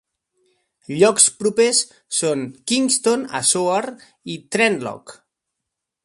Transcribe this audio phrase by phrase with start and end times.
[0.99, 1.81] Llocs propers
[2.21, 3.83] són Kingston a Soar
[4.37, 5.17] i Trentlock.